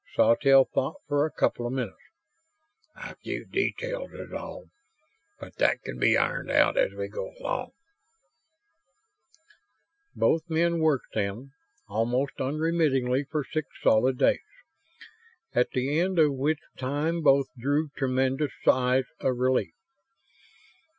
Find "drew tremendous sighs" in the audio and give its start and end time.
17.55-19.05